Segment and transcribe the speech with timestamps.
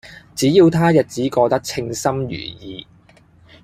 [0.33, 2.87] 只要他日子過得稱心如意